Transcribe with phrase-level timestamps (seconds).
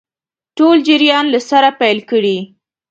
[0.57, 2.37] ټول جریان له سره پیل کړي.